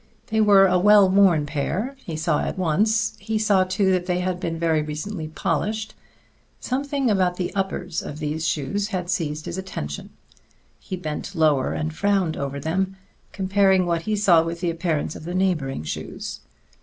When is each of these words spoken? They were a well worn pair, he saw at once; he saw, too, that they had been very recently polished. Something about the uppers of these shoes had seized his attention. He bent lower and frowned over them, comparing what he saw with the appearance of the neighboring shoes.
They 0.31 0.41
were 0.41 0.65
a 0.65 0.79
well 0.79 1.07
worn 1.07 1.45
pair, 1.45 1.95
he 2.03 2.15
saw 2.17 2.39
at 2.39 2.57
once; 2.57 3.15
he 3.19 3.37
saw, 3.37 3.65
too, 3.65 3.91
that 3.91 4.07
they 4.07 4.17
had 4.21 4.39
been 4.39 4.57
very 4.57 4.81
recently 4.81 5.27
polished. 5.27 5.93
Something 6.59 7.07
about 7.11 7.35
the 7.37 7.53
uppers 7.53 8.01
of 8.01 8.17
these 8.17 8.47
shoes 8.47 8.87
had 8.87 9.11
seized 9.11 9.45
his 9.45 9.59
attention. 9.59 10.09
He 10.79 10.95
bent 10.95 11.35
lower 11.35 11.73
and 11.73 11.93
frowned 11.93 12.35
over 12.35 12.59
them, 12.59 12.95
comparing 13.31 13.85
what 13.85 14.01
he 14.01 14.15
saw 14.15 14.41
with 14.41 14.59
the 14.61 14.71
appearance 14.71 15.15
of 15.15 15.23
the 15.23 15.35
neighboring 15.35 15.83
shoes. 15.83 16.39